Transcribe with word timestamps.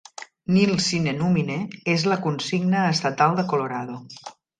"Nil 0.53 0.69
sine 0.85 1.11
numine" 1.17 1.57
és 1.95 2.05
la 2.13 2.17
consigna 2.23 2.87
estatal 2.95 3.37
de 3.41 3.45
Colorado. 3.53 3.99